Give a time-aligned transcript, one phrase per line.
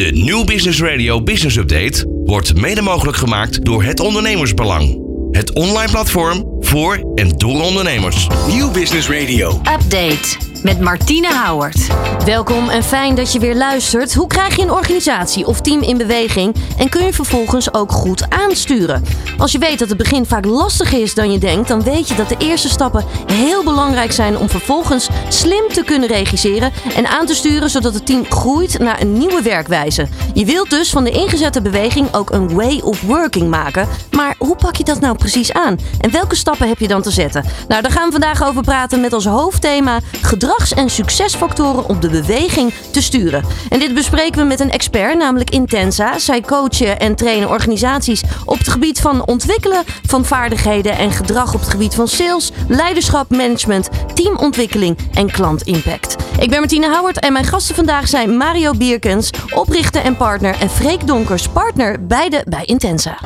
[0.00, 4.98] De New Business Radio Business Update wordt mede mogelijk gemaakt door het Ondernemersbelang.
[5.30, 8.28] Het online platform voor en door ondernemers.
[8.48, 9.50] Nieuw Business Radio.
[9.50, 11.86] Update met Martine Houwert.
[12.24, 14.14] Welkom en fijn dat je weer luistert.
[14.14, 18.30] Hoe krijg je een organisatie of team in beweging en kun je vervolgens ook goed
[18.30, 19.04] aansturen?
[19.38, 22.14] Als je weet dat het begin vaak lastiger is dan je denkt, dan weet je
[22.14, 27.26] dat de eerste stappen heel belangrijk zijn om vervolgens slim te kunnen regisseren en aan
[27.26, 30.08] te sturen zodat het team groeit naar een nieuwe werkwijze.
[30.34, 33.88] Je wilt dus van de ingezette beweging ook een way of working maken.
[34.10, 35.78] Maar hoe pak je dat nou precies aan?
[36.00, 37.44] En welke stappen heb je dan te zetten?
[37.68, 42.00] Nou, daar gaan we vandaag over praten met als hoofdthema gedrag gedrags- en succesfactoren om
[42.00, 43.44] de beweging te sturen.
[43.68, 46.18] En dit bespreken we met een expert, namelijk Intensa.
[46.18, 51.60] Zij coachen en trainen organisaties op het gebied van ontwikkelen van vaardigheden en gedrag op
[51.60, 56.16] het gebied van sales, leiderschap, management, teamontwikkeling en klantimpact.
[56.38, 60.70] Ik ben Martine Howard en mijn gasten vandaag zijn Mario Bierkens, oprichter en partner, en
[60.70, 63.18] Freek Donkers, partner, beide bij Intensa.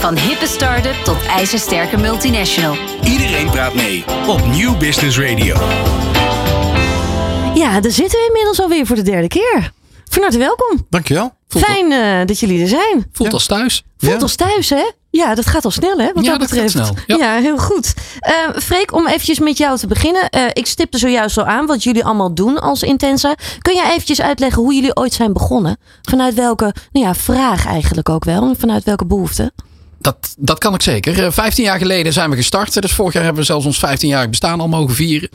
[0.00, 2.76] Van hippe start-up tot ijzersterke multinational.
[3.04, 5.56] Iedereen praat mee op Nieuw Business Radio.
[7.54, 9.72] Ja, daar zitten we inmiddels alweer voor de derde keer.
[10.08, 10.86] Van harte welkom.
[10.90, 11.32] Dankjewel.
[11.48, 13.06] Voelt Fijn uh, dat jullie er zijn.
[13.12, 13.34] Voelt Ja.
[13.34, 13.82] als thuis.
[13.98, 14.18] Voelt Ja.
[14.20, 14.90] als thuis, hè?
[15.10, 16.12] Ja, dat gaat al snel, hè?
[16.12, 16.94] Wat Ja, dat dat gaat snel.
[17.06, 17.16] Ja.
[17.16, 17.94] Ja, heel goed.
[18.20, 20.28] Eh Freek, om eventjes met jou te beginnen.
[20.28, 23.34] Eh, ik stipte zojuist al aan wat jullie allemaal doen als Intensa.
[23.58, 25.78] Kun jij eventjes uitleggen hoe jullie ooit zijn begonnen?
[26.02, 28.54] Vanuit welke nou ja, vraag eigenlijk ook wel?
[28.58, 29.52] Vanuit welke behoefte?
[30.00, 31.24] Dat, dat kan ik zeker.
[31.24, 32.82] Eh, 15 jaar geleden zijn we gestart.
[32.82, 35.28] Dus vorig jaar hebben we zelfs ons 15-jarig bestaan al mogen vieren.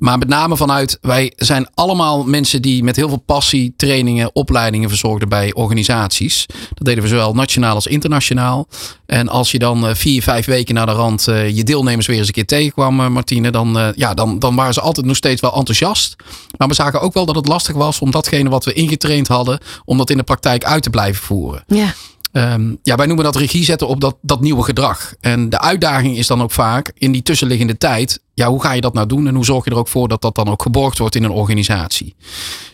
[0.00, 4.88] Maar met name vanuit, wij zijn allemaal mensen die met heel veel passie trainingen, opleidingen
[4.88, 6.46] verzorgden bij organisaties.
[6.48, 8.68] Dat deden we zowel nationaal als internationaal.
[9.06, 12.18] En als je dan eh, vier, vijf weken naar de rand eh, je deelnemers weer
[12.18, 15.16] eens een keer tegenkwam, eh, Martine, dan, eh, ja, dan, dan waren ze altijd nog
[15.16, 16.16] steeds wel enthousiast.
[16.56, 19.58] Maar we zagen ook wel dat het lastig was om datgene wat we ingetraind hadden,
[19.84, 21.64] om dat in de praktijk uit te blijven voeren.
[21.66, 21.94] Ja,
[22.32, 25.14] Ehm, ja, wij noemen dat regie zetten op dat, dat nieuwe gedrag.
[25.20, 28.20] En de uitdaging is dan ook vaak in die tussenliggende tijd.
[28.34, 29.26] Ja, hoe ga je dat nou doen?
[29.26, 31.30] En hoe zorg je er ook voor dat dat dan ook geborgd wordt in een
[31.30, 32.14] organisatie?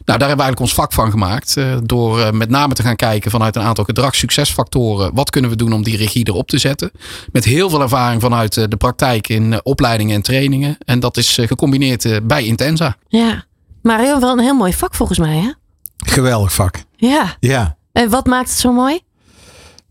[0.04, 1.56] Nou, daar hebben we eigenlijk ons vak van gemaakt.
[1.56, 5.14] eh, door eh, met name te gaan kijken vanuit een aantal gedragssuccesfactoren.
[5.14, 6.90] Wat kunnen we doen om die regie erop te zetten?
[7.32, 10.76] Met heel veel ervaring vanuit eh, de praktijk in eh, opleidingen en trainingen.
[10.84, 12.96] En dat is eh, gecombineerd bij Intensa.
[13.08, 13.44] ja.
[13.82, 15.50] Mario, wel een heel mooi vak volgens mij, hè?
[15.96, 16.82] Geweldig vak.
[16.96, 17.36] Ja.
[17.40, 17.76] Ja.
[17.92, 19.00] En wat maakt het zo mooi?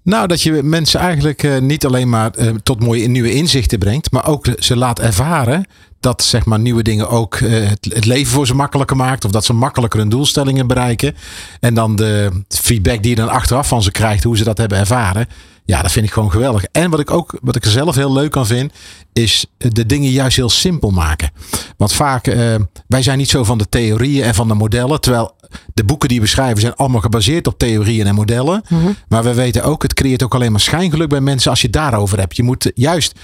[0.05, 4.11] Nou, dat je mensen eigenlijk eh, niet alleen maar eh, tot mooie nieuwe inzichten brengt,
[4.11, 5.65] maar ook ze laat ervaren
[5.99, 9.25] dat zeg maar nieuwe dingen ook eh, het, het leven voor ze makkelijker maakt.
[9.25, 11.15] Of dat ze makkelijker hun doelstellingen bereiken.
[11.59, 14.77] En dan de feedback die je dan achteraf van ze krijgt, hoe ze dat hebben
[14.77, 15.27] ervaren.
[15.65, 16.63] Ja, dat vind ik gewoon geweldig.
[16.71, 18.71] En wat ik ook, wat ik er zelf heel leuk aan vind,
[19.13, 21.31] is de dingen juist heel simpel maken.
[21.77, 22.55] Want vaak, eh,
[22.87, 25.01] wij zijn niet zo van de theorieën en van de modellen.
[25.01, 25.35] Terwijl
[25.73, 28.63] de boeken die we schrijven zijn allemaal gebaseerd op theorieën en modellen.
[29.07, 31.75] Maar we weten ook, het creëert ook alleen maar schijngeluk bij mensen als je het
[31.75, 32.35] daarover hebt.
[32.35, 33.19] Je moet juist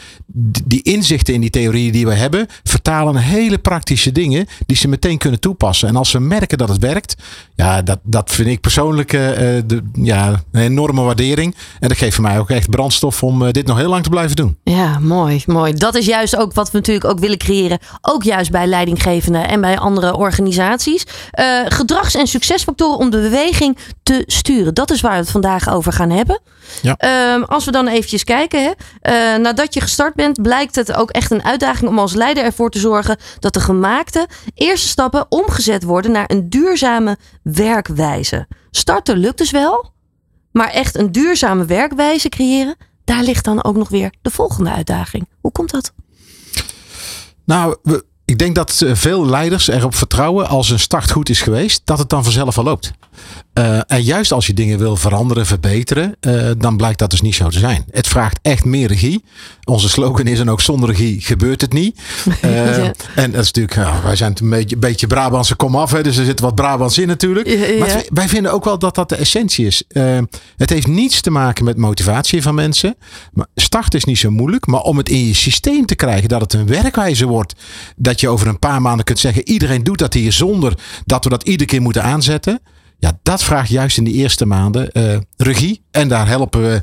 [0.66, 4.88] die inzichten in die theorieën die we hebben, vertalen naar hele praktische dingen die ze
[4.88, 5.88] meteen kunnen toepassen.
[5.88, 7.16] En als we merken dat het werkt,
[7.56, 11.56] ja, dat, dat vind ik persoonlijk eh, eh, de, ja, een enorme waardering.
[11.80, 14.09] En dat geeft voor mij ook echt brandstof om eh, dit nog heel lang te
[14.09, 14.58] blijven doen.
[14.64, 15.74] Ja, mooi, mooi.
[15.74, 17.80] Dat is juist ook wat we natuurlijk ook willen creëren.
[18.02, 21.06] Ook juist bij leidinggevenden en bij andere organisaties.
[21.31, 24.74] Eh, gedrags- en succesfactoren om de beweging te sturen.
[24.74, 26.42] Dat is waar we het vandaag over gaan hebben.
[26.81, 26.96] Ja.
[26.97, 28.63] Ehm, als we dan eventjes kijken.
[28.63, 28.72] Hè,
[29.02, 32.69] eh, nadat je gestart bent, blijkt het ook echt een uitdaging om als leider ervoor
[32.69, 38.48] te zorgen dat de gemaakte eerste stappen omgezet worden naar een duurzame werkwijze.
[38.72, 39.92] Starten lukt dus wel,
[40.51, 45.28] maar echt een duurzame werkwijze creëren, daar ligt dan ook nog weer de volgende uitdaging.
[45.41, 45.94] Hoe komt dat?
[47.45, 47.78] Nou,
[48.25, 51.97] ik denk dat eh, veel leiders erop vertrouwen als een start goed is geweest, dat
[51.97, 52.91] het dan vanzelf al loopt.
[53.53, 57.35] Eh, en juist als je dingen wil veranderen, verbeteren, eh, dan blijkt dat dus niet
[57.35, 57.85] zo te zijn.
[57.91, 59.23] Het vraagt echt meer regie.
[59.63, 62.00] Onze slogan is dan ook zonder regie gebeurt het niet.
[62.41, 62.94] Eh, Ja.
[63.16, 66.39] En dat is natuurlijk, wij zijn een beetje, beetje Brabantse komaf, hè, dus er zit
[66.39, 67.47] wat Brabants in natuurlijk.
[67.47, 67.77] Ja, ja.
[67.79, 69.83] Maar wij vinden ook wel dat dat de essentie is.
[70.57, 72.95] Het heeft niets te maken met motivatie van mensen.
[73.33, 76.41] Maar start is niet zo moeilijk, maar om het in je systeem te krijgen dat
[76.41, 77.53] het een werkwijze wordt,
[77.95, 80.74] dat je over een paar maanden kunt zeggen: iedereen doet dat hier zonder
[81.06, 82.62] dat we dat iedere keer moeten aanzetten.
[83.01, 85.83] Ja, dat vraagt juist in die eerste maanden eh, regie.
[85.92, 86.81] En daar helpen we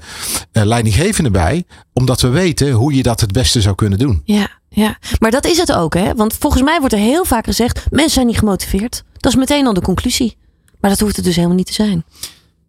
[0.53, 1.65] eh, leidinggevenden bij.
[1.93, 4.21] Omdat we weten hoe je dat het beste zou kunnen doen.
[4.25, 6.15] Ja, ja, maar dat is het ook, hè?
[6.15, 9.05] Want volgens mij wordt er heel vaak gezegd: mensen zijn niet gemotiveerd.
[9.17, 10.37] Dat is meteen al de conclusie.
[10.81, 12.05] Maar dat hoeft het dus helemaal niet te zijn.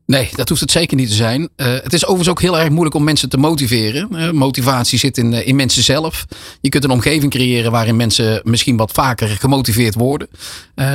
[0.10, 1.42] Nee, dat hoeft het zeker niet te zijn.
[1.42, 4.08] Uh, het is overigens ook heel erg moeilijk om mensen te motiveren.
[4.12, 6.26] Uh, motivatie zit in, uh, in mensen zelf.
[6.62, 10.28] Je kunt een omgeving creëren waarin mensen misschien wat vaker gemotiveerd worden.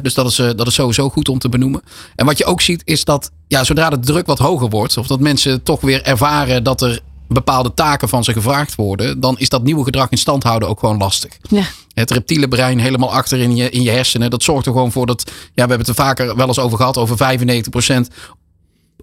[0.02, 1.82] dus dat is, dat is sowieso goed om te benoemen.
[2.16, 5.06] En wat je ook ziet is dat ja, zodra de druk wat hoger wordt, of
[5.06, 9.48] dat mensen toch weer ervaren dat er bepaalde taken van ze gevraagd worden, dan is
[9.48, 11.38] dat nieuwe gedrag in stand houden ook gewoon lastig.
[11.48, 11.64] Ja.
[11.94, 15.06] Het reptiele brein helemaal achter in je, in je hersenen, dat zorgt er gewoon voor
[15.06, 18.14] dat, ja, we hebben het er vaker wel eens over gehad, over 95%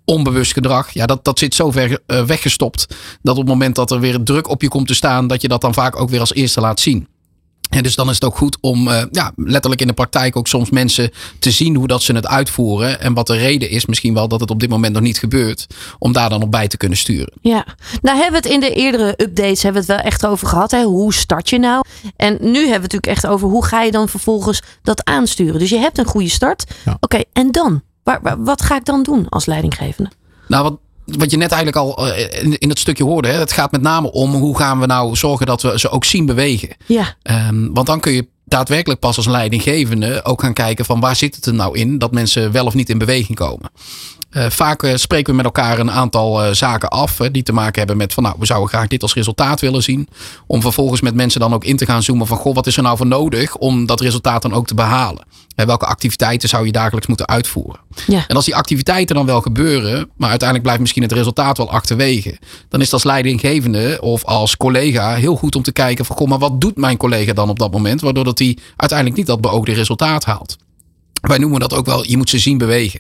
[0.06, 0.92] onbewust gedrag.
[0.92, 2.88] Ja, dat, dat zit zo ver uh, weggestopt.
[3.22, 5.48] Dat op het moment dat er weer druk op je komt te staan, dat je
[5.48, 7.08] dat dan vaak ook weer als eerste laat zien.
[7.72, 10.48] En dus dan is het ook goed om uh, ja, letterlijk in de praktijk ook
[10.48, 13.02] soms mensen te zien hoe dat ze het uitvoeren.
[13.02, 15.68] En wat de reden is, misschien wel dat het op dit moment nog niet gebeurt.
[16.00, 17.34] Om daar dan op bij te kunnen sturen.
[17.42, 17.66] Ja,
[18.02, 20.72] nou hebben we het in de eerdere updates hebben we het wel echt over gehad.
[20.72, 20.84] Hè?
[20.84, 21.84] Hoe start je nou?
[22.16, 25.60] En nu hebben we het natuurlijk echt over hoe ga je dan vervolgens dat aansturen.
[25.60, 26.64] Dus je hebt een goede start.
[26.86, 26.98] Ja.
[27.00, 27.82] Oké, en dan?
[28.04, 30.12] Waar, wat ga ik dan doen als leidinggevende?
[30.48, 33.28] Nou, wat, wat je net eigenlijk al eh, in, in het stukje hoorde.
[33.28, 36.06] Hè, het gaat met name om hoe gaan we nou zorgen dat we ze ook
[36.06, 36.70] zien bewegen.
[36.86, 37.16] Ja.
[37.50, 41.36] Um, want dan kun je daadwerkelijk pas als leidinggevende ook gaan kijken van waar zit
[41.36, 43.72] het er nou in dat mensen wel of niet in beweging komen.
[44.32, 47.78] Uh, vaak uh, spreken we met elkaar een aantal uh, zaken af die te maken
[47.78, 50.08] hebben met van nou we zouden graag dit als resultaat willen zien.
[50.48, 52.84] Om vervolgens met mensen dan ook in te gaan zoomen van goh wat is er
[52.84, 55.26] nou voor nodig om dat resultaat dan ook te behalen.
[55.56, 57.80] welke activiteiten zou je dagelijks moeten uitvoeren.
[58.08, 58.24] Ja.
[58.28, 62.38] En als die activiteiten dan wel gebeuren, maar uiteindelijk blijft misschien het resultaat wel achterwege.
[62.70, 66.28] Dan is het als leidinggevende of als collega heel goed om te kijken van goh
[66.28, 68.02] maar wat doet mijn collega dan op dat moment.
[68.02, 70.58] Waardoor dat hij uiteindelijk niet dat beoogde resultaat haalt.
[71.22, 73.00] Wij noemen dat ook wel, je moet ze zien bewegen.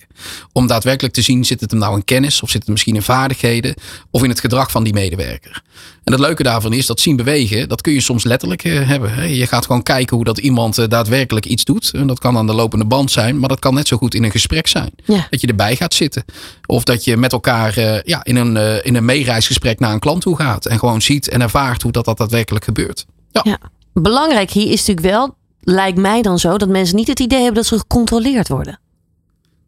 [0.51, 3.01] Om daadwerkelijk te zien, zit het hem nou in kennis of zit het misschien in
[3.01, 3.75] vaardigheden
[4.12, 5.62] of in het gedrag van die medewerker.
[6.03, 9.35] En het leuke daarvan is dat zien bewegen, dat kun je soms letterlijk uh, hebben.
[9.35, 11.91] Je gaat gewoon kijken hoe dat iemand uh, daadwerkelijk iets doet.
[11.94, 14.24] En dat kan aan de lopende band zijn, maar dat kan net zo goed in
[14.24, 14.91] een gesprek zijn.
[15.06, 15.27] Ja.
[15.29, 16.25] Dat je erbij gaat zitten.
[16.65, 20.21] Of dat je met elkaar uh, ja, in een, in een meereisgesprek naar een klant
[20.21, 20.65] toe gaat.
[20.65, 23.06] En gewoon ziet en ervaart hoe dat, dat daadwerkelijk gebeurt.
[23.31, 23.41] Ja.
[23.44, 23.57] ja.
[23.94, 27.56] Belangrijk hier is natuurlijk wel lijkt mij dan zo dat mensen niet het idee hebben
[27.56, 28.80] dat ze gecontroleerd worden.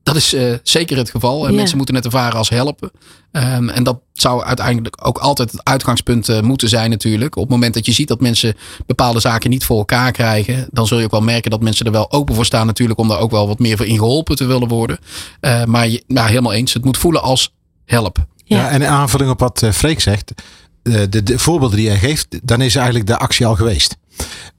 [0.03, 1.45] Dat is uh, zeker het geval.
[1.45, 1.57] En ja.
[1.57, 2.91] mensen moeten het ervaren als helpen.
[3.31, 7.35] Um, en dat zou uiteindelijk ook altijd het uitgangspunt uh, moeten zijn natuurlijk.
[7.35, 8.55] Op het moment dat je ziet dat mensen
[8.85, 10.67] bepaalde zaken niet voor elkaar krijgen.
[10.71, 12.99] Dan zul je ook wel merken dat mensen er wel open voor staan natuurlijk.
[12.99, 14.97] Om daar ook wel wat meer voor in geholpen te willen worden.
[15.41, 16.73] Uh, maar je, nou, helemaal eens.
[16.73, 17.53] Het moet voelen als
[17.85, 18.17] help.
[18.43, 20.33] Ja, ja en in aanvulling op wat Freek zegt.
[20.81, 22.27] De, de, de voorbeelden die hij geeft.
[22.43, 23.95] Dan is eigenlijk de actie al geweest.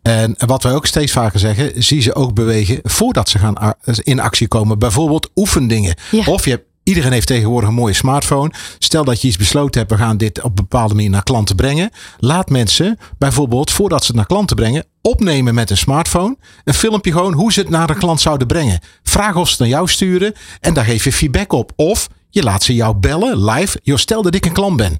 [0.03, 4.21] En wat wij ook steeds vaker zeggen, zie ze ook bewegen voordat ze gaan in
[4.21, 4.79] actie komen.
[4.79, 5.97] Bijvoorbeeld oefendingen.
[6.11, 6.25] Ja.
[6.27, 8.53] Of je hebt Iedereen heeft tegenwoordig een mooie smartphone.
[8.79, 11.57] Stel dat je iets besloten hebt, we gaan dit op een bepaalde manier naar klanten
[11.57, 11.91] brengen.
[12.19, 16.37] Laat mensen bijvoorbeeld, voordat ze het naar klanten brengen, opnemen met een smartphone.
[16.65, 18.81] Een filmpje gewoon hoe ze het naar de klant zouden brengen.
[19.03, 21.73] Vraag of ze het naar jou sturen en daar geef je feedback op.
[21.77, 23.81] Of je laat ze jou bellen live.
[23.83, 24.97] Joh, stel dat ik een klant ben.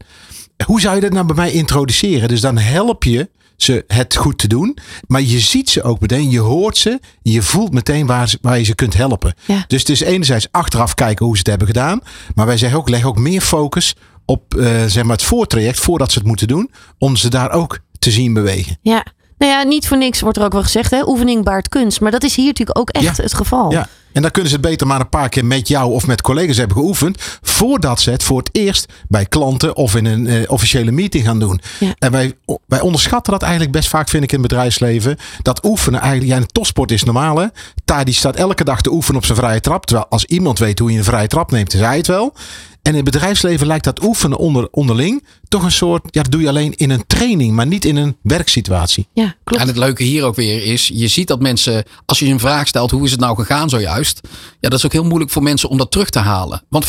[0.67, 2.29] Hoe zou je dat nou bij mij introduceren?
[2.29, 4.79] Dus dan help je ze het goed te doen.
[5.07, 8.59] Maar je ziet ze ook meteen, je hoort ze, je voelt meteen waar, ze, waar
[8.59, 9.35] je ze kunt helpen.
[9.45, 9.65] Ja.
[9.67, 12.01] Dus het is enerzijds achteraf kijken hoe ze het hebben gedaan.
[12.35, 16.13] Maar wij zeggen ook, leg ook meer focus op uh, zeg maar het voortraject voordat
[16.13, 16.71] ze het moeten doen.
[16.99, 18.79] Om ze daar ook te zien bewegen.
[18.83, 19.07] Ja,
[19.39, 21.09] nou ja, niet voor niks wordt er ook wel gezegd, hè?
[21.09, 22.01] oefening baart kunst.
[22.01, 23.23] Maar dat is hier natuurlijk ook echt Ja.
[23.23, 23.71] het geval.
[23.73, 23.89] Ja.
[24.15, 26.57] En dan kunnen ze het beter maar een paar keer met jou of met collega's
[26.57, 27.39] hebben geoefend.
[27.43, 31.39] Voordat ze het voor het eerst bij klanten of in een eh, officiële meeting gaan
[31.39, 31.61] doen.
[31.81, 31.95] Ja.
[31.99, 32.33] En wij,
[32.67, 35.17] wij onderschatten dat eigenlijk best vaak, vind ik, in het bedrijfsleven.
[35.43, 37.39] Dat oefenen eigenlijk, ja, een topsport is normaal.
[37.39, 37.47] Hè?
[37.85, 39.87] Taar die staat elke dag te oefenen op zijn vrije trap.
[39.87, 42.35] Terwijl als iemand weet hoe je een vrije trap neemt, is hij het wel.
[42.83, 46.41] En in het bedrijfsleven lijkt dat oefenen onder, onderling toch een soort, ja, dat doe
[46.41, 49.09] je alleen in een training, maar niet in een werksituatie.
[49.13, 49.63] Ja, klopt.
[49.63, 52.67] En het leuke hier ook weer is, je ziet dat mensen, als je een vraag
[52.67, 54.21] stelt, hoe is het nou gegaan zojuist?
[54.61, 56.63] Ja, dat is ook heel moeilijk voor mensen om dat terug te halen.
[56.69, 56.87] Want 95%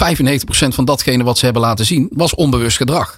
[0.49, 3.17] van datgene wat ze hebben laten zien, was onbewust gedrag.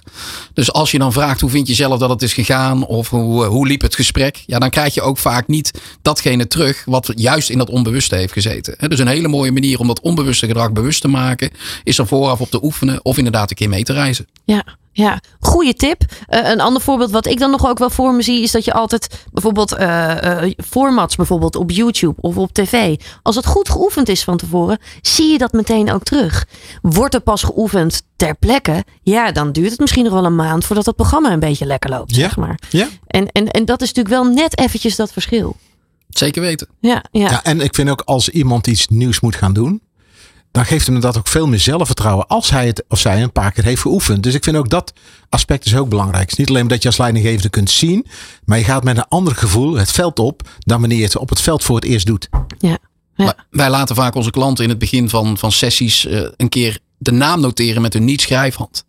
[0.52, 2.86] Dus als je dan vraagt, hoe vind je zelf dat het is gegaan?
[2.86, 4.42] Of hoe, hoe liep het gesprek?
[4.46, 8.32] Ja, dan krijg je ook vaak niet datgene terug wat juist in dat onbewuste heeft
[8.32, 8.74] gezeten.
[8.78, 11.50] Hè, Dus een hele mooie manier om dat onbewuste gedrag bewust te maken,
[11.84, 14.26] is er vooraf op te oefenen of inderdaad een keer mee te reizen.
[14.44, 14.64] Ja,
[15.04, 15.20] ja.
[15.40, 16.02] goede tip.
[16.26, 18.64] Eh, een ander voorbeeld wat ik dan nog ook wel voor me zie, is dat
[18.64, 22.96] je altijd bijvoorbeeld eh, eh, formats bijvoorbeeld op YouTube of op tv.
[23.22, 26.46] Als het goed geoefend is van tevoren, zie je dat meteen ook terug.
[26.82, 30.64] Wordt er pas geoefend ter plekke, ja, dan duurt het misschien nog wel een maand
[30.64, 32.20] voordat het programma een beetje lekker loopt, Ja.
[32.20, 32.58] zeg maar.
[32.70, 32.88] Ja.
[33.06, 35.56] En, en, en dat is natuurlijk wel net eventjes dat verschil.
[36.08, 36.68] Zeker weten.
[36.80, 37.30] Ja, ja.
[37.30, 39.80] Ja, en ik vind ook als iemand iets nieuws moet gaan doen,
[40.50, 43.52] dan geeft hem dat ook veel meer zelfvertrouwen als hij het of zij een paar
[43.52, 44.22] keer heeft geoefend.
[44.22, 44.92] Dus ik vind ook dat
[45.28, 46.22] aspect is ook belangrijk.
[46.22, 48.06] Het is niet alleen dat je als leidinggevende kunt zien,
[48.44, 51.28] maar je gaat met een ander gevoel het veld op dan wanneer je het op
[51.28, 52.28] het veld voor het eerst doet.
[53.14, 53.34] ja.
[53.50, 57.12] Wij laten vaak onze klanten in het begin van, van sessies eh, een keer de
[57.12, 58.84] naam noteren met hun niet-schrijfhand.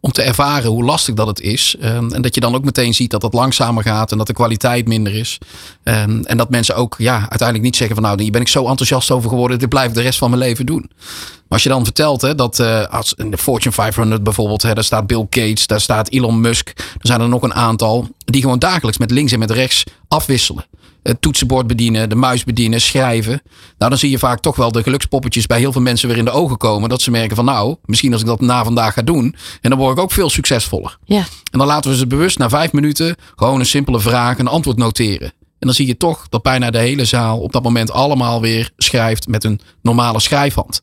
[0.00, 1.76] Om te ervaren hoe lastig dat het is.
[1.80, 4.32] Ehm, en dat je dan ook meteen ziet dat het langzamer gaat en dat de
[4.32, 5.38] kwaliteit minder is.
[5.82, 8.66] Ehm, en dat mensen ook ja, uiteindelijk niet zeggen van nou, hier ben ik zo
[8.66, 10.90] enthousiast over geworden, dit blijf ik de rest van mijn leven doen.
[10.90, 14.74] Maar als je dan vertelt hè, dat uh, als in de Fortune 500 bijvoorbeeld, hè,
[14.74, 18.42] daar staat Bill Gates, daar staat Elon Musk, er zijn er nog een aantal die
[18.42, 20.64] gewoon dagelijks met links en met rechts afwisselen
[21.04, 23.42] het toetsenbord bedienen, de muis bedienen, schrijven.
[23.78, 26.24] Nou, dan zie je vaak toch wel de gelukspoppetjes bij heel veel mensen weer in
[26.24, 26.88] de ogen komen.
[26.88, 29.36] Dat ze merken van nou, misschien als ik dat na vandaag ga doen.
[29.60, 30.98] En dan word ik ook veel succesvoller.
[31.04, 31.24] Ja.
[31.50, 34.76] En dan laten we ze bewust na vijf minuten gewoon een simpele vraag, een antwoord
[34.76, 35.32] noteren.
[35.58, 38.70] En dan zie je toch dat bijna de hele zaal op dat moment allemaal weer
[38.76, 40.82] schrijft met een normale schrijfhand.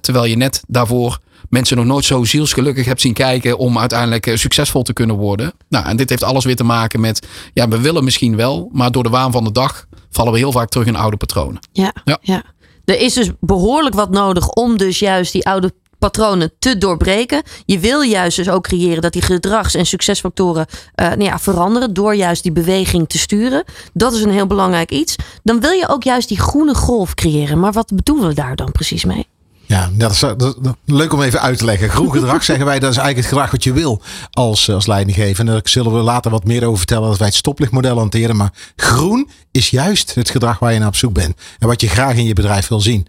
[0.00, 1.18] Terwijl je net daarvoor
[1.56, 5.52] mensen nog nooit zo zielsgelukkig hebt zien kijken om uiteindelijk eh, succesvol te kunnen worden.
[5.68, 8.90] Nou, en dit heeft alles weer te maken met, ja, we willen misschien wel, maar
[8.90, 11.58] door de waan van de dag vallen we heel vaak terug in oude patronen.
[11.72, 12.18] Ja, ja.
[12.20, 12.42] ja.
[12.84, 17.42] Er is dus behoorlijk wat nodig om dus juist die oude patronen te doorbreken.
[17.64, 21.94] Je wil juist dus ook creëren dat die gedrags- en succesfactoren uh, nou ja, veranderen
[21.94, 23.64] door juist die beweging te sturen.
[23.92, 25.16] Dat is een heel belangrijk iets.
[25.42, 27.60] Dan wil je ook juist die groene golf creëren.
[27.60, 29.26] Maar wat bedoelen we daar dan precies mee?
[29.66, 31.90] Ja, dat is, dat leuk om even uit te leggen.
[31.90, 35.40] Groen gedrag zeggen wij, dat is eigenlijk het gedrag wat je wil als, als leidinggever.
[35.40, 38.36] En daar zullen we later wat meer over vertellen als wij het stoplichtmodel hanteren.
[38.36, 41.40] Maar groen is juist het gedrag waar je naar op zoek bent.
[41.58, 43.06] En wat je graag in je bedrijf wil zien.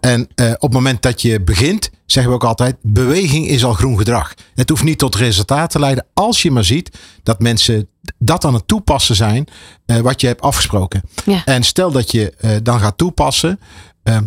[0.00, 3.72] En eh, op het moment dat je begint, zeggen we ook altijd, beweging is al
[3.72, 4.34] groen gedrag.
[4.54, 7.88] Het hoeft niet tot resultaat te leiden als je maar ziet dat mensen
[8.18, 9.46] dat aan het toepassen zijn
[9.86, 11.02] uh, wat je hebt afgesproken.
[11.24, 11.44] Ja.
[11.44, 13.60] En stel dat je uh, dan gaat toepassen,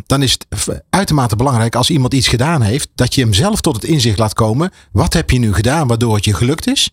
[0.06, 3.76] dan is het uitermate belangrijk als iemand iets gedaan heeft, dat je hem zelf tot
[3.76, 4.72] het inzicht laat komen.
[4.92, 6.90] Wat heb je nu gedaan waardoor het je gelukt is?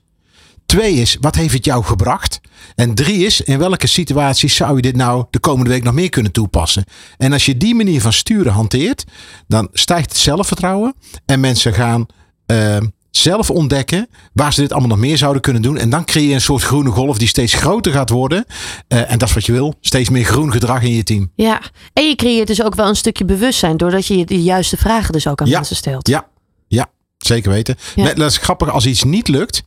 [0.67, 2.41] Twee is, wat heeft het jou gebracht?
[2.75, 6.09] En drie is, in welke situaties zou je dit nou de komende week nog meer
[6.09, 6.85] kunnen toepassen?
[7.17, 9.05] En als je die manier van sturen hanteert,
[9.47, 10.95] dan stijgt het zelfvertrouwen
[11.27, 12.07] en mensen gaan
[12.47, 12.77] uh,
[13.11, 15.79] zelf ontdekken waar ze dit allemaal nog meer zouden kunnen doen.
[15.79, 18.45] En dan creëer je een soort groene golf die steeds groter gaat worden.
[18.89, 19.75] Uh, en dat is wat je wil.
[19.81, 21.31] Steeds meer groen gedrag in je team.
[21.35, 21.63] Ja,
[21.93, 25.27] en je creëert dus ook wel een stukje bewustzijn doordat je de juiste vragen dus
[25.27, 25.57] ook aan ja.
[25.57, 26.09] mensen stelt.
[26.09, 26.27] Ja,
[26.69, 26.87] ja.
[27.19, 27.77] Zeker weten.
[27.95, 28.03] Ja.
[28.03, 28.71] Net, dat is grappig.
[28.71, 29.63] Als iets niet lukt,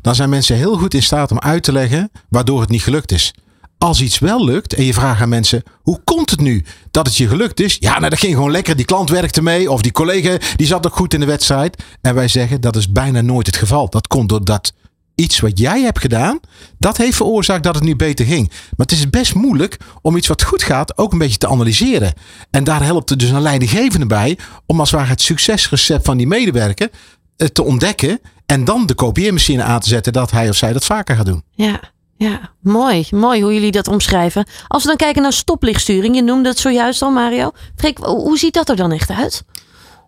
[0.00, 3.12] dan zijn mensen heel goed in staat om uit te leggen waardoor het niet gelukt
[3.12, 3.34] is.
[3.78, 7.16] Als iets wel lukt en je vraagt aan mensen: hoe komt het nu dat het
[7.16, 7.76] je gelukt is?
[7.80, 8.76] Ja, nou, dat ging gewoon lekker.
[8.76, 11.82] Die klant werkte mee of die collega die zat ook goed in de wedstrijd.
[12.00, 13.88] En wij zeggen dat is bijna nooit het geval.
[13.90, 14.72] Dat komt doordat
[15.16, 16.40] iets wat jij hebt gedaan,
[16.78, 18.48] dat heeft veroorzaakt dat het nu beter ging.
[18.48, 22.12] Maar het is best moeilijk om iets wat goed gaat ook een beetje te analyseren.
[22.50, 26.16] En daar helpt er dus een leidinggevende bij om als het ware het succesrecept van
[26.16, 26.90] die medewerker
[27.36, 30.84] eh, te ontdekken en dan de kopieermachine aan te zetten dat hij of zij dat
[30.84, 31.42] vaker gaat doen.
[31.50, 31.80] Ja,
[32.16, 33.06] ja, mooi.
[33.10, 34.46] Mooi hoe jullie dat omschrijven.
[34.68, 37.50] Als we dan kijken naar stoplichtsturing, je noemde het zojuist al, Mario.
[37.76, 39.44] Freek, hoe ziet dat er dan echt uit?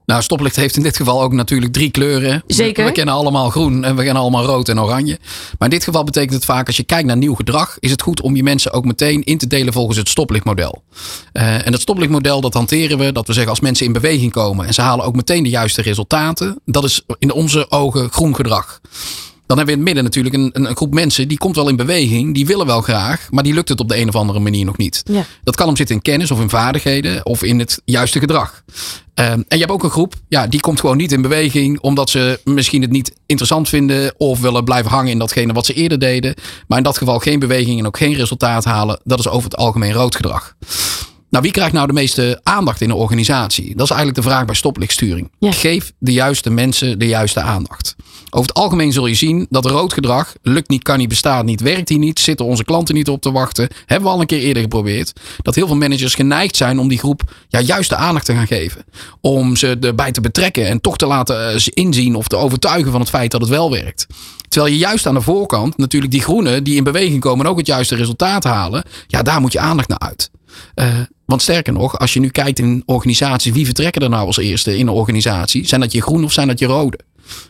[0.08, 2.42] Nou, stoplicht heeft in dit geval ook natuurlijk drie kleuren.
[2.46, 2.82] Zeker.
[2.82, 5.18] We, we kennen allemaal groen en we kennen allemaal rood en oranje.
[5.58, 8.02] Maar in dit geval betekent het vaak, als je kijkt naar nieuw gedrag, is het
[8.02, 10.82] goed om je mensen ook meteen in te delen volgens het stoplichtmodel.
[11.32, 14.66] Uh, en het stoplichtmodel, dat hanteren we, dat we zeggen als mensen in beweging komen
[14.66, 16.60] en ze halen ook meteen de juiste resultaten.
[16.64, 18.80] Dat is in onze ogen groen gedrag.
[19.48, 21.76] Dan hebben we in het midden natuurlijk een, een, groep mensen die komt wel in
[21.76, 24.64] beweging, die willen wel graag, maar die lukt het op de een of andere manier
[24.64, 25.02] nog niet.
[25.04, 25.24] Ja.
[25.44, 28.62] Dat kan hem zitten in kennis of in vaardigheden of in het juiste gedrag.
[29.14, 32.10] Um, en je hebt ook een groep, ja, die komt gewoon niet in beweging omdat
[32.10, 35.98] ze misschien het niet interessant vinden of willen blijven hangen in datgene wat ze eerder
[35.98, 36.34] deden.
[36.66, 39.00] Maar in dat geval geen beweging en ook geen resultaat halen.
[39.04, 40.54] Dat is over het algemeen rood gedrag.
[41.30, 43.76] Nou, wie krijgt nou de meeste aandacht in een organisatie?
[43.76, 45.30] Dat is eigenlijk de vraag bij stoplichtsturing.
[45.38, 45.52] Ja.
[45.52, 47.96] Geef de juiste mensen de juiste aandacht.
[48.30, 51.60] Over het algemeen zul je zien dat rood gedrag lukt niet, kan niet, bestaat niet,
[51.60, 53.68] werkt hier niet, zitten onze klanten niet op te wachten.
[53.86, 55.12] Hebben we al een keer eerder geprobeerd.
[55.42, 58.46] Dat heel veel managers geneigd zijn om die groep ja, juist de aandacht te gaan
[58.46, 58.84] geven.
[59.20, 63.00] Om ze erbij te betrekken en toch te laten uh, inzien of te overtuigen van
[63.00, 64.06] het feit dat het wel werkt.
[64.48, 67.58] Terwijl je juist aan de voorkant natuurlijk die groenen die in beweging komen en ook
[67.58, 68.84] het juiste resultaat halen.
[69.06, 70.30] Ja, daar moet je aandacht naar uit.
[70.74, 70.86] Uh,
[71.24, 74.78] want sterker nog, als je nu kijkt in organisaties, wie vertrekken er nou als eerste
[74.78, 75.66] in een organisatie?
[75.66, 76.98] Zijn dat je groen of zijn dat je rode?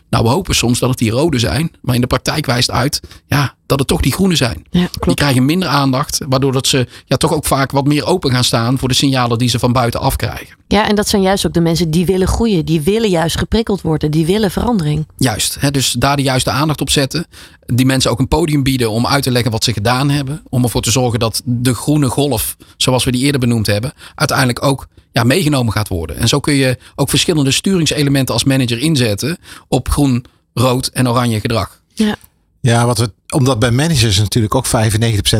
[0.09, 2.99] Nou, we hopen soms dat het die rode zijn, maar in de praktijk wijst uit
[3.27, 4.65] ja, dat het toch die groene zijn.
[4.69, 8.31] Ja, Die krijgen minder aandacht, waardoor dat ze ja, toch ook vaak wat meer open
[8.31, 10.57] gaan staan voor de signalen die ze van buiten afkrijgen.
[10.67, 12.65] Ja, en dat zijn juist ook de mensen die willen groeien.
[12.65, 14.11] Die willen juist geprikkeld worden.
[14.11, 15.07] Die willen verandering.
[15.17, 17.25] Juist, hè, dus daar de juiste aandacht op zetten.
[17.65, 20.41] Die mensen ook een podium bieden om uit te leggen wat ze gedaan hebben.
[20.49, 24.63] Om ervoor te zorgen dat de groene golf, zoals we die eerder benoemd hebben, uiteindelijk
[24.63, 26.17] ook ja, meegenomen gaat worden.
[26.17, 29.37] En zo kun je ook verschillende sturingselementen als manager inzetten
[29.67, 31.81] op groen, rood en oranje gedrag.
[31.93, 32.15] Ja,
[32.61, 34.69] Ja, wat we, omdat bij managers natuurlijk ook 95%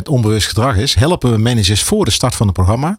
[0.10, 2.98] onbewust gedrag is, helpen we managers voor de start van het programma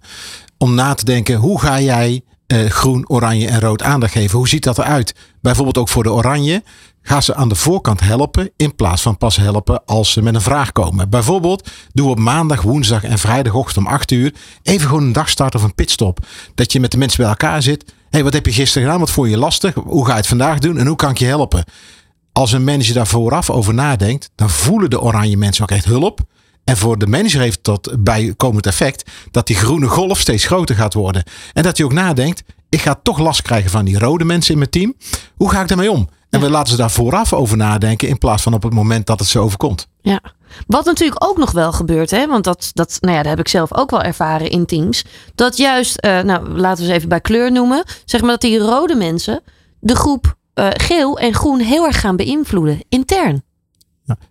[0.58, 4.38] om na te denken hoe ga jij eh, groen, oranje en rood aandacht geven.
[4.38, 5.14] Hoe ziet dat eruit?
[5.40, 6.62] Bijvoorbeeld ook voor de oranje.
[7.02, 10.40] Ga ze aan de voorkant helpen in plaats van pas helpen als ze met een
[10.40, 11.10] vraag komen.
[11.10, 15.62] Bijvoorbeeld doe op maandag, woensdag en vrijdagochtend om 8 uur even gewoon een dagstart of
[15.62, 16.26] een pitstop.
[16.54, 17.94] Dat je met de mensen bij elkaar zit.
[18.10, 19.00] Hé, hey, wat heb je gisteren gedaan?
[19.00, 19.74] Wat vond je lastig?
[19.74, 20.78] Hoe ga je het vandaag doen?
[20.78, 21.64] En hoe kan ik je helpen?
[22.32, 26.20] Als een manager daar vooraf over nadenkt, dan voelen de oranje mensen ook echt hulp.
[26.64, 30.94] En voor de manager heeft dat bijkomend effect dat die groene golf steeds groter gaat
[30.94, 31.24] worden.
[31.52, 34.58] En dat hij ook nadenkt, ik ga toch last krijgen van die rode mensen in
[34.58, 34.94] mijn team.
[35.36, 36.08] Hoe ga ik daarmee om?
[36.30, 39.18] En we laten ze daar vooraf over nadenken in plaats van op het moment dat
[39.18, 39.88] het zo overkomt.
[40.00, 40.20] Ja,
[40.66, 43.48] wat natuurlijk ook nog wel gebeurt, hè, want dat, dat, nou ja, dat heb ik
[43.48, 45.04] zelf ook wel ervaren in teams.
[45.34, 48.58] Dat juist, uh, nou laten we ze even bij kleur noemen, zeg maar dat die
[48.58, 49.42] rode mensen
[49.80, 53.42] de groep uh, geel en groen heel erg gaan beïnvloeden intern.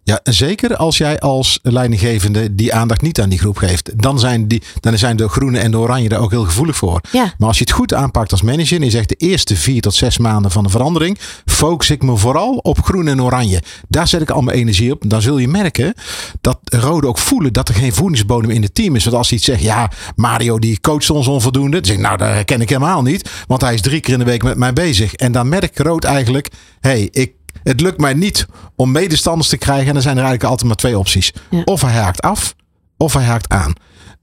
[0.04, 4.02] Ja, zeker als jij als leidinggevende die aandacht niet aan die groep geeft.
[4.02, 7.02] Dan zijn, die, dan zijn de groene en de oranje daar ook heel gevoelig voor.
[7.12, 7.34] Ja.
[7.38, 9.94] Maar als je het goed aanpakt als manager en je zegt de eerste vier tot
[9.94, 13.62] zes maanden van de verandering, focus ik me vooral op groen en oranje.
[13.88, 15.04] Daar zet ik al mijn energie op.
[15.08, 15.94] Dan zul je merken
[16.42, 19.04] dat rode ook voelen dat er geen voedingsbodem in het team is.
[19.04, 21.78] Want als hij iets zegt, ja, Mario die coacht ons onvoldoende.
[21.78, 23.30] Dan zeg ik, nou, dat herken ik helemaal niet.
[23.48, 25.14] Want hij is drie keer in de week met mij bezig.
[25.14, 27.32] En dan merkt rood eigenlijk, hé, hey, ik
[27.64, 29.88] het lukt mij niet om medestanders te krijgen.
[29.88, 31.34] En dan zijn er eigenlijk altijd maar twee opties.
[31.66, 32.56] Of hij haakt af,
[32.98, 33.74] of hij haakt aan.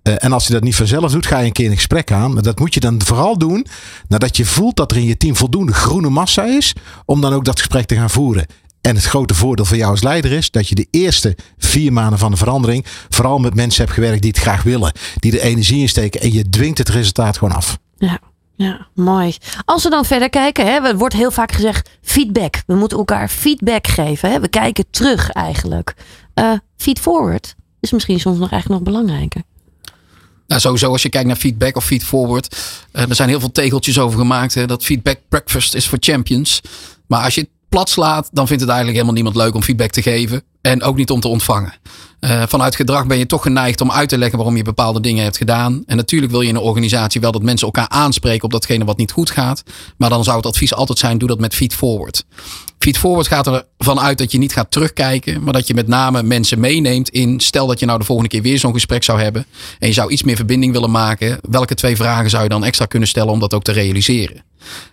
[0.03, 2.33] Uh, en als hij dat niet vanzelf doet, ga je een keer een gesprek aan.
[2.33, 3.67] Maar dat moet je dan vooral doen
[4.09, 6.73] nadat je voelt dat er in je team voldoende groene massa is.
[7.05, 8.47] Om dan ook dat gesprek te gaan voeren.
[8.81, 12.19] En het grote voordeel voor jou als leider is dat je de eerste vier maanden
[12.19, 14.93] van de verandering vooral met mensen hebt gewerkt die het graag willen.
[15.17, 17.79] Die er energie in steken en je dwingt het resultaat gewoon af.
[17.97, 18.21] Ja.
[18.57, 19.37] Ja, mooi.
[19.65, 22.63] Als we dan verder kijken, hè, wordt heel vaak gezegd feedback.
[22.67, 24.31] We moeten elkaar feedback geven.
[24.31, 24.41] Hè.
[24.41, 25.95] We kijken terug eigenlijk.
[26.35, 29.43] Uh, feed forward is misschien soms nog eigenlijk nog belangrijker.
[30.47, 32.57] Nou, sowieso als je kijkt naar feedback of feed forward.
[32.93, 34.55] Uh, er zijn heel veel tegeltjes over gemaakt.
[34.55, 36.61] Hè, dat feedback breakfast is voor champions.
[37.07, 39.91] Maar als je het plat slaat, dan vindt het eigenlijk helemaal niemand leuk om feedback
[39.91, 40.43] te geven.
[40.61, 41.75] En ook niet om te ontvangen.
[42.27, 45.23] Uh, vanuit gedrag ben je toch geneigd om uit te leggen waarom je bepaalde dingen
[45.23, 45.83] hebt gedaan.
[45.87, 48.97] En natuurlijk wil je in een organisatie wel dat mensen elkaar aanspreken op datgene wat
[48.97, 49.63] niet goed gaat.
[49.97, 52.25] Maar dan zou het advies altijd zijn: doe dat met feed forward.
[52.79, 56.23] Feed forward gaat ervan uit dat je niet gaat terugkijken, maar dat je met name
[56.23, 57.41] mensen meeneemt in.
[57.41, 59.47] Stel dat je nou de volgende keer weer zo'n gesprek zou hebben.
[59.79, 61.39] En je zou iets meer verbinding willen maken.
[61.51, 64.45] Welke twee vragen zou je dan extra kunnen stellen om dat ook te realiseren?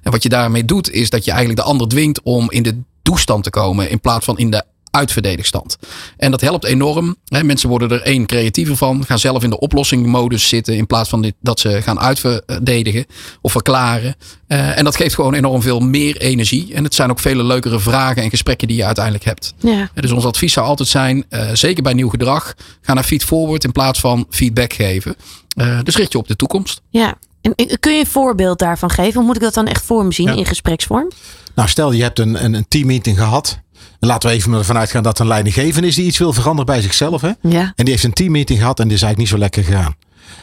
[0.02, 2.82] En wat je daarmee doet, is dat je eigenlijk de ander dwingt om in de
[3.02, 4.64] toestand te komen in plaats van in de
[4.96, 5.78] uitverdedigstand.
[6.18, 7.16] En dat helpt enorm.
[7.28, 7.44] Hè.
[7.44, 9.06] Mensen worden er één creatiever van.
[9.06, 10.76] Gaan zelf in de oplossingenmodus zitten.
[10.76, 13.06] In plaats van dit, dat ze gaan uitverdedigen
[13.42, 14.16] of verklaren.
[14.48, 16.74] Uh, en dat geeft gewoon enorm veel meer energie.
[16.74, 19.54] En het zijn ook vele leukere vragen en gesprekken die je uiteindelijk hebt.
[19.58, 19.90] Ja.
[19.94, 21.26] Dus ons advies zou altijd zijn.
[21.30, 22.54] Uh, zeker bij nieuw gedrag.
[22.82, 25.16] Ga naar feed forward in plaats van feedback geven.
[25.56, 26.82] Uh, dus richt je op de toekomst.
[26.90, 27.18] Ja.
[27.42, 29.14] En kun je een voorbeeld daarvan geven?
[29.14, 30.34] Hoe moet ik dat dan echt voor me zien ja.
[30.34, 31.12] in gespreksvorm?
[31.56, 33.60] Nou, stel je hebt een, een, een teammeeting gehad.
[34.00, 37.22] Laten we even ervan uitgaan dat een leidinggevende is die iets wil veranderen bij zichzelf.
[37.22, 37.32] Hè?
[37.42, 37.62] Ja.
[37.76, 39.96] En die heeft een teammeeting gehad en die is eigenlijk niet zo lekker gegaan.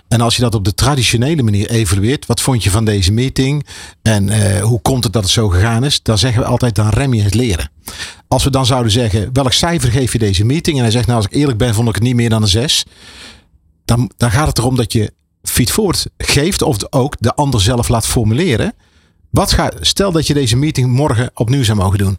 [0.08, 3.66] En als je dat op de traditionele manier evalueert, wat vond je van deze meeting
[4.02, 6.88] en uh, hoe komt het dat het zo gegaan is, dan zeggen we altijd, dan
[6.88, 7.70] rem je het leren.
[8.28, 10.76] Als we dan zouden zeggen, welk cijfer geef je deze meeting?
[10.76, 12.48] En hij zegt, nou als ik eerlijk ben, vond ik het niet meer dan een
[12.48, 12.84] 6.
[13.84, 18.06] Dan, dan gaat het erom dat je feedforward geeft of ook de ander zelf laat
[18.06, 18.74] formuleren.
[19.30, 22.18] Wat ga, stel dat je deze meeting morgen opnieuw zou mogen doen.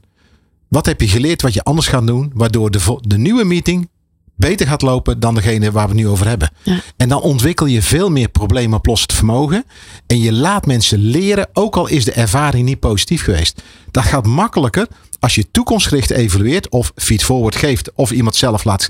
[0.71, 3.89] Wat heb je geleerd wat je anders gaat doen, waardoor de, de nieuwe meeting
[4.35, 6.51] beter gaat lopen dan degene waar we het nu over hebben.
[6.63, 6.79] Ja.
[6.97, 9.65] En dan ontwikkel je veel meer probleemoplossend vermogen.
[10.07, 13.61] En je laat mensen leren, ook al is de ervaring niet positief geweest.
[13.91, 14.87] Dat gaat makkelijker
[15.19, 18.89] als je toekomstgericht evalueert of feedforward geeft of iemand zelf laat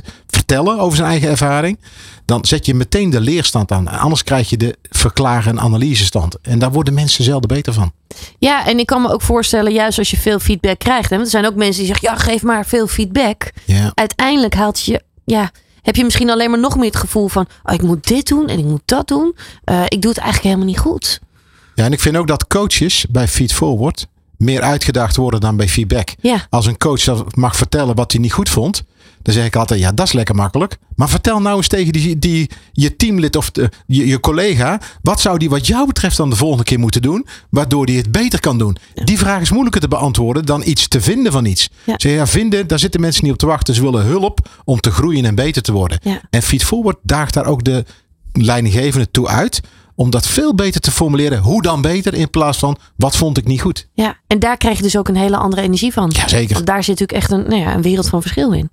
[0.55, 1.79] vertellen over zijn eigen ervaring.
[2.25, 3.87] Dan zet je meteen de leerstand aan.
[3.87, 6.37] Anders krijg je de verklaren- en analysestand.
[6.41, 7.91] En daar worden mensen zelden beter van.
[8.37, 11.09] Ja, en ik kan me ook voorstellen, juist als je veel feedback krijgt.
[11.09, 13.51] Hè, want er zijn ook mensen die zeggen, ja, geef maar veel feedback.
[13.65, 13.91] Ja.
[13.93, 17.73] Uiteindelijk haalt je, ja, heb je misschien alleen maar nog meer het gevoel van, oh,
[17.73, 19.35] ik moet dit doen en ik moet dat doen.
[19.65, 21.19] Uh, ik doe het eigenlijk helemaal niet goed.
[21.75, 26.09] Ja, en ik vind ook dat coaches bij Feedforward meer uitgedaagd worden dan bij feedback.
[26.19, 26.47] Ja.
[26.49, 28.83] Als een coach dat mag vertellen wat hij niet goed vond,
[29.21, 30.77] dan zeg ik altijd, ja, dat is lekker makkelijk.
[30.95, 35.21] Maar vertel nou eens tegen die, die, je teamlid of de, je, je collega, wat
[35.21, 38.39] zou die wat jou betreft dan de volgende keer moeten doen, waardoor die het beter
[38.39, 38.77] kan doen?
[38.93, 39.03] Ja.
[39.03, 41.69] Die vraag is moeilijker te beantwoorden dan iets te vinden van iets.
[41.83, 41.93] Ja.
[41.97, 43.75] Zeg, ja, vinden, daar zitten mensen niet op te wachten.
[43.75, 45.99] Ze willen hulp om te groeien en beter te worden.
[46.03, 46.21] Ja.
[46.29, 47.85] En Feedforward daagt daar ook de
[48.33, 49.61] leidinggevende toe uit
[49.95, 51.39] om dat veel beter te formuleren.
[51.39, 53.87] Hoe dan beter in plaats van wat vond ik niet goed.
[53.93, 56.11] Ja, en daar krijg je dus ook een hele andere energie van.
[56.15, 56.53] Jazeker.
[56.53, 58.69] Want daar zit natuurlijk echt een, nou ja, een wereld van verschil in.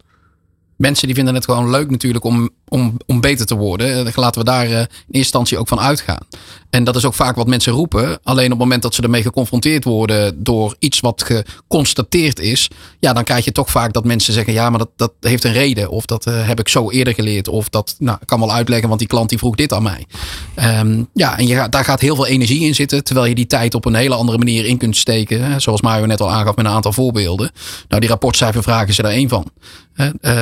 [0.78, 4.06] Mensen die vinden het gewoon leuk natuurlijk om om, om beter te worden.
[4.06, 6.26] Eh, Laten we daar eh, in eerste instantie ook van uitgaan.
[6.70, 8.18] En dat is ook vaak wat mensen roepen.
[8.22, 13.12] Alleen op het moment dat ze ermee geconfronteerd worden door iets wat geconstateerd is, ja,
[13.12, 15.90] dan krijg je toch vaak dat mensen zeggen: ja, maar dat, dat heeft een reden.
[15.90, 17.48] Of dat eh, heb ik zo eerder geleerd.
[17.48, 20.06] Of dat nou, kan wel uitleggen, want die klant die vroeg dit aan mij.
[20.54, 23.04] Ehm, ja, en je daar gaat heel veel energie in zitten.
[23.04, 25.60] Terwijl je die tijd op een hele andere manier in kunt steken.
[25.60, 27.50] Zoals Mario net al aangaf met een aantal voorbeelden.
[27.88, 29.46] Nou, die rapportcijfervragen is er één van.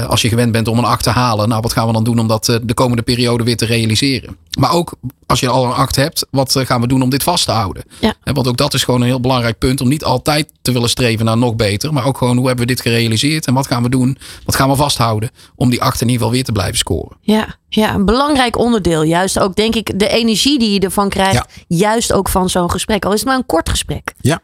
[0.08, 2.15] Als je gewend bent om een 8 te halen, nou wat gaan we dan doen
[2.18, 4.36] om dat uh, de komende periode weer te realiseren?
[4.58, 4.94] Maar ook
[5.26, 7.50] als je al een 8 hebt, wat uh, gaan we doen om dit vast te
[7.50, 7.84] houden?
[8.00, 8.14] Ja.
[8.22, 11.24] want ook dat is gewoon een heel belangrijk punt om niet altijd te willen streven
[11.24, 13.88] naar nog beter, maar ook gewoon hoe hebben we dit gerealiseerd en wat gaan we
[13.88, 14.18] doen?
[14.44, 17.16] Wat gaan we vasthouden om die 8 in ieder geval weer te blijven scoren?
[17.20, 19.02] Ja, ja een belangrijk onderdeel.
[19.02, 21.34] Juist ook denk ik de energie die je ervan krijgt,
[21.66, 21.76] ja.
[21.76, 23.04] juist ook van zo'n gesprek.
[23.04, 24.12] Al is het maar een kort gesprek.
[24.20, 24.40] Ja.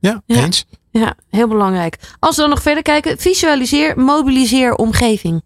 [0.00, 0.64] Ja, ja eens.
[0.90, 1.98] Ja, heel belangrijk.
[2.18, 5.42] Als we dan nog verder kijken, visualiseer, mobiliseer omgeving.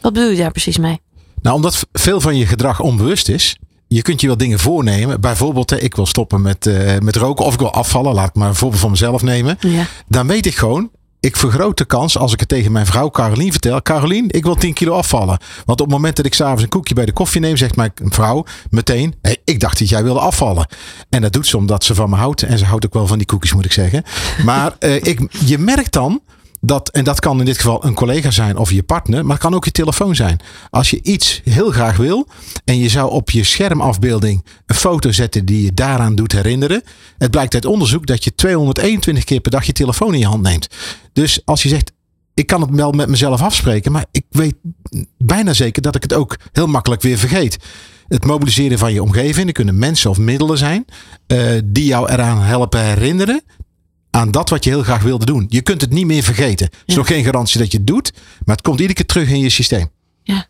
[0.00, 1.00] Wat bedoel je daar precies mee?
[1.42, 3.56] Nou, omdat veel van je gedrag onbewust is.
[3.88, 5.20] Je kunt je wel dingen voornemen.
[5.20, 8.14] Bijvoorbeeld, ik wil stoppen met, uh, met roken of ik wil afvallen.
[8.14, 9.56] Laat ik maar een voorbeeld van mezelf nemen.
[9.60, 9.86] Ja.
[10.08, 13.50] Dan weet ik gewoon, ik vergroot de kans als ik het tegen mijn vrouw Carolien
[13.52, 13.82] vertel.
[13.82, 15.38] Carolien, ik wil 10 kilo afvallen.
[15.64, 17.92] Want op het moment dat ik s'avonds een koekje bij de koffie neem, zegt mijn
[17.94, 20.66] vrouw meteen: hey, Ik dacht dat jij wilde afvallen.
[21.08, 22.42] En dat doet ze omdat ze van me houdt.
[22.42, 24.02] En ze houdt ook wel van die koekjes, moet ik zeggen.
[24.44, 26.20] Maar uh, ik, je merkt dan
[26.60, 29.42] dat, en dat kan in dit geval een collega zijn of je partner, maar het
[29.44, 30.40] kan ook je telefoon zijn.
[30.70, 32.28] Als je iets heel graag wil
[32.64, 36.82] en je zou op je schermafbeelding een foto zetten die je daaraan doet herinneren.
[37.18, 40.42] Het blijkt uit onderzoek dat je 221 keer per dag je telefoon in je hand
[40.42, 40.68] neemt.
[41.12, 41.92] Dus als je zegt,
[42.34, 44.54] ik kan het wel met mezelf afspreken, maar ik weet
[45.18, 47.58] bijna zeker dat ik het ook heel makkelijk weer vergeet.
[48.08, 50.84] Het mobiliseren van je omgeving, er kunnen mensen of middelen zijn
[51.26, 53.42] uh, die jou eraan helpen herinneren
[54.18, 55.46] aan dat wat je heel graag wilde doen.
[55.48, 56.66] Je kunt het niet meer vergeten.
[56.66, 58.12] Er is nog geen garantie dat je het doet,
[58.44, 59.90] maar het komt iedere keer terug in je systeem.
[60.22, 60.46] Ja.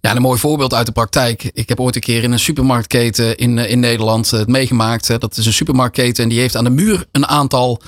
[0.00, 1.50] Ja, een mooi voorbeeld uit de praktijk.
[1.52, 5.20] Ik heb ooit een keer in een supermarktketen in, in Nederland het meegemaakt.
[5.20, 7.82] Dat is een supermarktketen en die heeft aan de muur een aantal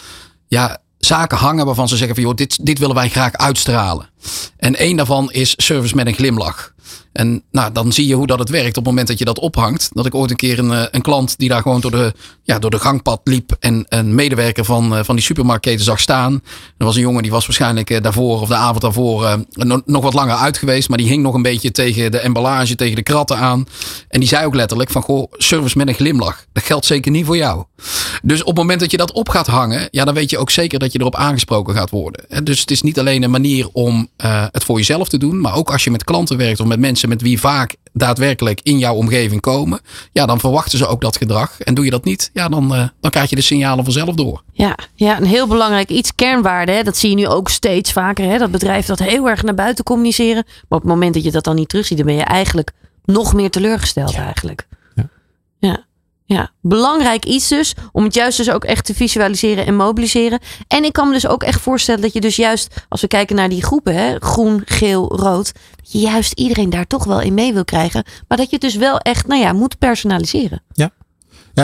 [0.49, 4.11] ja, zaken hangen waarvan ze zeggen van joh, dit, dit willen wij graag uitstralen.
[4.57, 6.75] En één daarvan is service met een glimlach.
[7.17, 9.39] En nou, dan zie je hoe dat het werkt op het moment dat je dat
[9.39, 9.91] ophangt.
[9.93, 12.59] Dat ik ooit een keer een, eh, een klant die daar gewoon door de, ja,
[12.59, 13.57] door de gangpad liep.
[13.61, 16.43] En een medewerker van, eh, van die supermarktketen zag staan.
[16.79, 19.45] Er was een jongen die was waarschijnlijk eh, daarvoor of de avond daarvoor
[19.85, 20.89] nog wat langer uit geweest.
[20.89, 23.67] Maar die hing nog een beetje tegen de emballage, tegen de kratten aan.
[24.09, 26.45] En die zei ook letterlijk van goh, service met een glimlach.
[26.53, 27.65] Dat geldt zeker niet voor jou.
[28.23, 30.51] Dus op het moment dat je dat op gaat hangen, ja, dan weet je ook
[30.51, 32.45] zeker dat je erop aangesproken gaat worden.
[32.45, 35.41] Dus het is niet alleen een manier om het voor jezelf te doen.
[35.41, 38.79] Maar ook als je met klanten werkt of met mensen met wie vaak daadwerkelijk in
[38.79, 39.81] jouw omgeving komen,
[40.13, 41.61] ja, dan verwachten ze ook dat gedrag.
[41.61, 44.43] En doe je dat niet, ja, dan, uh, dan krijg je de signalen vanzelf door.
[44.53, 46.73] Ja, ja een heel belangrijk iets, kernwaarde.
[46.73, 46.83] Hè?
[46.83, 48.25] Dat zie je nu ook steeds vaker.
[48.25, 48.39] Hè?
[48.39, 50.45] Dat bedrijf dat heel erg naar buiten communiceren.
[50.47, 52.73] Maar op het moment dat je dat dan niet terugziet, dan ben je eigenlijk
[53.05, 54.25] nog meer teleurgesteld Ja.
[54.25, 54.67] eigenlijk.
[54.95, 55.09] Ja.
[55.59, 55.85] ja.
[56.29, 57.75] Ja, belangrijk iets dus.
[57.93, 60.41] Om het juist dus ook echt te visualiseren en mobiliseren.
[60.69, 63.37] En ik kan me dus ook echt voorstellen dat je dus juist, als we kijken
[63.37, 67.35] naar die groepen, hè, groen, geel, rood, dat je juist iedereen daar toch wel in
[67.35, 68.05] mee wil krijgen.
[68.29, 70.63] Maar dat je het dus wel echt, nou ja, moet personaliseren.
[70.73, 70.91] Ja,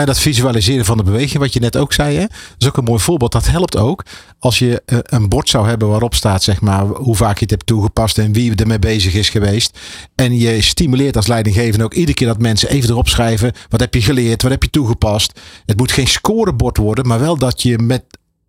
[0.01, 2.25] dat visualiseren van de beweging, wat je net ook zei, hè,
[2.57, 3.31] is ook een mooi voorbeeld.
[3.31, 4.05] Dat helpt ook
[4.39, 7.49] als je eh, een bord zou hebben waarop staat, zeg maar, hoe vaak je het
[7.49, 9.79] hebt toegepast en wie ermee bezig is geweest.
[10.15, 13.93] En je stimuleert als leidinggevende ook iedere keer dat mensen even erop schrijven: wat heb
[13.93, 15.39] je geleerd, wat heb je toegepast.
[15.65, 18.03] Het moet geen scorebord worden, maar wel dat je met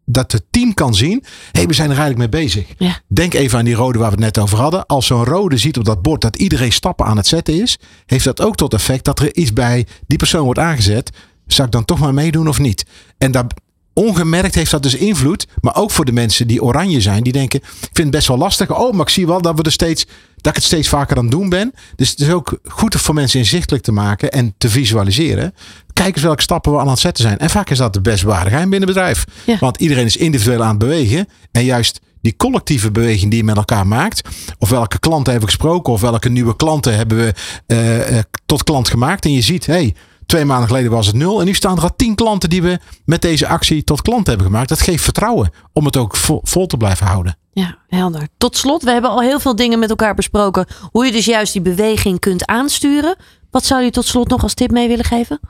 [0.07, 2.67] dat het team kan zien, hé, hey, we zijn er eigenlijk mee bezig.
[2.79, 3.01] Ja.
[3.07, 4.87] Denk even aan die rode waar we het net over hadden.
[4.87, 8.25] Als zo'n rode ziet op dat bord dat iedereen stappen aan het zetten is, heeft
[8.25, 11.11] dat ook tot effect dat er iets bij die persoon wordt aangezet.
[11.47, 12.85] Zou ik dan toch maar meedoen of niet?
[13.19, 13.47] En daar,
[13.95, 15.47] ongemerkt heeft dat dus invloed.
[15.61, 17.23] Maar ook voor de mensen die oranje zijn.
[17.23, 18.79] Die denken, ik vind het best wel lastig.
[18.79, 20.05] Oh, maar ik zie wel dat, we er steeds,
[20.37, 21.73] dat ik het steeds vaker aan het doen ben.
[21.97, 25.55] Dus het is ook goed voor mensen inzichtelijk te maken en te visualiseren.
[25.93, 27.39] Kijk eens welke stappen we aan het zetten zijn.
[27.39, 29.25] En vaak is dat de best ware geheim binnen het bedrijf.
[29.47, 29.59] Ja.
[29.59, 31.29] Want iedereen is individueel aan het bewegen.
[31.53, 34.29] En juist die collectieve beweging die je met elkaar maakt.
[34.59, 35.93] Of welke klanten hebben we gesproken.
[35.93, 37.35] Of welke nieuwe klanten hebben we
[37.67, 39.25] eh, eh, tot klant gemaakt.
[39.25, 39.95] En je ziet, hé, hey,
[40.27, 41.41] twee maanden geleden was het nul.
[41.41, 44.47] En nu staan er al tien klanten die we met deze actie tot klant hebben
[44.47, 44.69] gemaakt.
[44.69, 47.37] Dat geeft vertrouwen om het ook vol, vol te blijven houden.
[47.53, 48.29] Ja, helder.
[48.39, 50.67] Tot slot, we hebben al heel veel dingen met elkaar besproken.
[50.91, 53.17] Hoe je dus juist die beweging kunt aansturen.
[53.51, 55.41] Wat zou je tot slot nog als tip mee willen geven?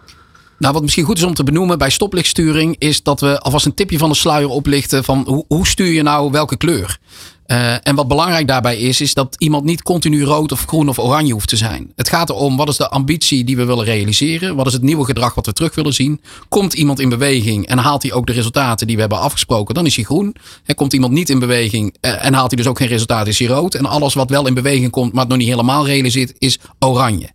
[0.59, 3.75] Nou, wat misschien goed is om te benoemen bij stoplichtsturing, is dat we alvast een
[3.75, 6.99] tipje van de sluier oplichten van hoe, hoe stuur je nou welke kleur.
[7.47, 10.99] Uh, en wat belangrijk daarbij is, is dat iemand niet continu rood of groen of
[10.99, 11.93] oranje hoeft te zijn.
[11.97, 14.57] Het gaat erom wat is de ambitie die we willen realiseren?
[14.57, 16.21] Wat is het nieuwe gedrag wat we terug willen zien?
[16.49, 19.87] Komt iemand in beweging en haalt hij ook de resultaten die we hebben afgesproken, dan
[19.87, 20.37] is hij groen.
[20.65, 23.39] En komt iemand niet in beweging uh, en haalt hij dus ook geen resultaten, is
[23.39, 23.75] hij rood.
[23.75, 27.31] En alles wat wel in beweging komt, maar het nog niet helemaal realiseert, is oranje.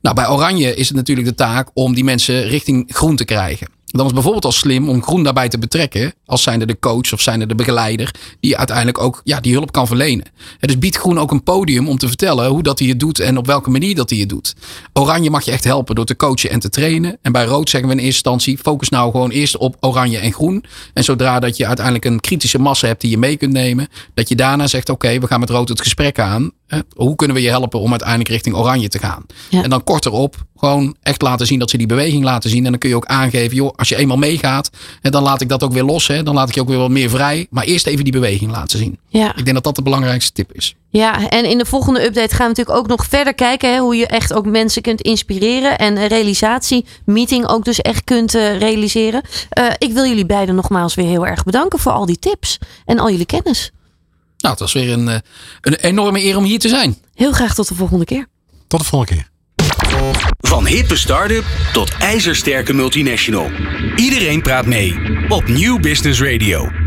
[0.00, 3.68] Nou, bij oranje is het natuurlijk de taak om die mensen richting groen te krijgen.
[3.92, 6.14] Dan is bijvoorbeeld al slim om groen daarbij te betrekken.
[6.26, 8.14] Als zijnde de coach of zijnde de begeleider.
[8.40, 10.24] Die uiteindelijk ook ja, die hulp kan verlenen.
[10.60, 13.20] En dus biedt groen ook een podium om te vertellen hoe dat hij het doet.
[13.20, 14.54] En op welke manier dat hij het doet.
[14.92, 17.18] Oranje mag je echt helpen door te coachen en te trainen.
[17.22, 18.58] En bij rood zeggen we in eerste instantie.
[18.58, 20.64] Focus nou gewoon eerst op oranje en groen.
[20.94, 23.88] En zodra dat je uiteindelijk een kritische massa hebt die je mee kunt nemen.
[24.14, 26.50] Dat je daarna zegt oké we gaan met rood het gesprek aan.
[26.96, 29.26] Hoe kunnen we je helpen om uiteindelijk richting oranje te gaan?
[29.50, 32.64] En dan korterop gewoon echt laten zien dat ze die beweging laten zien.
[32.64, 35.62] En dan kun je ook aangeven, joh, als je eenmaal meegaat, dan laat ik dat
[35.62, 36.06] ook weer los.
[36.06, 37.46] Hè, dan laat ik je ook weer wat meer vrij.
[37.50, 38.98] Maar eerst even die beweging laten zien.
[39.08, 39.36] Ja.
[39.36, 40.74] Ik denk dat dat de belangrijkste tip is.
[40.88, 43.96] Ja, en in de volgende update gaan we natuurlijk ook nog verder kijken hè, hoe
[43.96, 48.58] je echt ook mensen kunt inspireren en een realisatie meeting ook dus echt kunt uh,
[48.58, 49.22] realiseren.
[49.58, 52.98] Uh, ik wil jullie beiden nogmaals weer heel erg bedanken voor al die tips en
[52.98, 53.72] al jullie kennis.
[54.42, 55.22] Nou, het was weer een,
[55.60, 56.96] een enorme eer om hier te zijn.
[57.14, 58.26] Heel graag tot de volgende keer.
[58.68, 59.30] Tot de volgende keer.
[60.40, 63.50] Van hippe start-up tot ijzersterke multinational.
[63.96, 64.94] Iedereen praat mee
[65.28, 66.81] op Nieuw Business Radio.